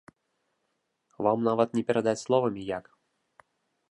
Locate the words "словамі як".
2.25-2.85